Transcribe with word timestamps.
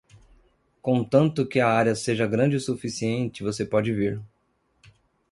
Contanto 0.81 1.47
que 1.47 1.59
a 1.59 1.67
área 1.69 1.93
seja 1.93 2.25
grande 2.25 2.55
o 2.55 2.59
suficiente, 2.59 3.43
você 3.43 3.63
pode 3.63 3.93
vir. 3.93 4.19